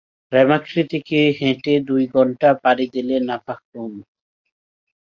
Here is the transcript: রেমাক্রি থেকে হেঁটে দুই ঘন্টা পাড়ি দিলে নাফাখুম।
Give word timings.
রেমাক্রি 0.31 0.81
থেকে 0.91 1.17
হেঁটে 1.39 1.73
দুই 1.87 2.03
ঘন্টা 2.13 2.49
পাড়ি 2.63 2.85
দিলে 2.93 3.15
নাফাখুম। 3.27 3.91